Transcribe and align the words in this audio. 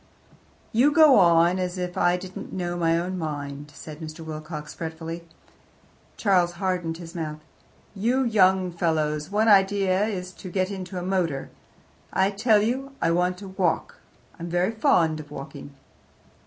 "You 0.71 0.91
go 0.91 1.19
on 1.19 1.59
as 1.59 1.77
if 1.77 1.95
I 1.95 2.17
didn't 2.17 2.51
know 2.51 2.75
my 2.75 2.97
own 2.97 3.19
mind," 3.19 3.71
said 3.75 3.99
Mr. 3.99 4.21
Wilcox 4.25 4.73
fretfully. 4.73 5.25
Charles 6.17 6.53
hardened 6.53 6.97
his 6.97 7.13
mouth. 7.13 7.39
"You 7.93 8.23
young 8.23 8.71
fellows' 8.71 9.29
one 9.29 9.47
idea 9.47 10.05
is 10.05 10.31
to 10.41 10.49
get 10.49 10.71
into 10.71 10.97
a 10.97 11.03
motor. 11.03 11.51
I 12.11 12.31
tell 12.31 12.63
you, 12.63 12.93
I 12.99 13.11
want 13.11 13.37
to 13.45 13.49
walk: 13.49 13.97
I'm 14.39 14.49
very 14.49 14.71
fond 14.71 15.19
of 15.19 15.29
walking." 15.29 15.75